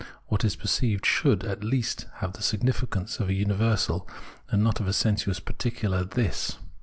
What 0.29 0.43
is 0.43 0.55
perceived 0.55 1.05
should, 1.05 1.43
at 1.43 1.63
least, 1.63 2.07
have 2.15 2.33
the 2.33 2.41
significance 2.41 3.19
of 3.19 3.29
a 3.29 3.33
universal, 3.35 4.09
and 4.49 4.63
not 4.63 4.79
of 4.79 4.87
a 4.87 4.93
sensuous 4.93 5.39
particular" 5.39 6.03
this." 6.05 6.57